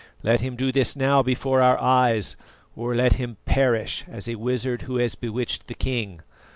Let 0.23 0.39
him 0.41 0.55
do 0.55 0.71
this 0.71 0.95
now 0.95 1.21
before 1.21 1.61
our 1.61 1.79
eyes, 1.79 2.35
or 2.75 2.95
let 2.95 3.17
him 3.17 3.37
perish 3.45 4.03
as 4.07 4.27
a 4.27 4.33
wizard 4.33 4.81
who 4.81 4.95
has 4.95 5.13
bewitched 5.13 5.67
the 5.67 5.75
king. 5.75 6.21